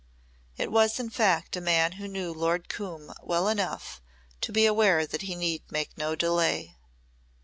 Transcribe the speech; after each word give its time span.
It 0.57 0.71
was 0.71 0.99
in 0.99 1.11
fact 1.11 1.55
a 1.55 1.61
man 1.61 1.91
who 1.91 2.07
knew 2.07 2.33
Lord 2.33 2.69
Coombe 2.69 3.13
well 3.21 3.47
enough 3.47 4.01
to 4.41 4.51
be 4.51 4.65
aware 4.65 5.05
that 5.05 5.21
he 5.21 5.35
need 5.35 5.61
make 5.71 5.95
no 5.95 6.15
delay. 6.15 6.75